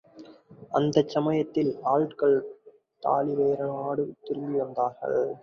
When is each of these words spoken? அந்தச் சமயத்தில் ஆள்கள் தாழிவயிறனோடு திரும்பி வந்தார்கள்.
அந்தச் 0.71 1.07
சமயத்தில் 1.07 1.69
ஆள்கள் 1.83 2.35
தாழிவயிறனோடு 3.03 4.05
திரும்பி 4.23 4.57
வந்தார்கள். 4.59 5.21